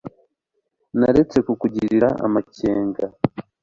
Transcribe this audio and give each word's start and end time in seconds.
naretse 0.99 1.37
kukugirira 1.45 2.09
amakenga 2.25 3.03